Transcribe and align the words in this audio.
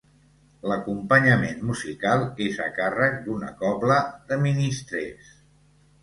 L'acompanyament 0.69 1.59
musical 1.71 2.23
és 2.45 2.57
a 2.67 2.69
càrrec 2.77 3.19
d'una 3.27 3.51
cobla 3.59 3.99
de 4.31 4.39
ministrers. 4.47 5.29